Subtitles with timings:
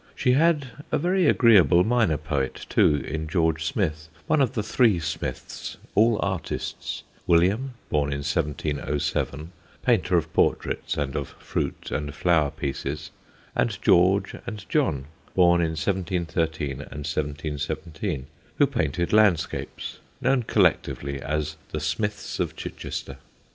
[0.15, 4.97] She had a very agreeable minor poet, too, in George Smith, one of the Three
[4.97, 9.51] Smiths all artists: William, born in 1707,
[9.83, 13.11] painter of portraits and of fruit and flower pieces,
[13.55, 18.25] and George and John, born in 1713 and 1717,
[18.57, 23.17] who painted landscapes, known collectively as the Smiths of Chichester.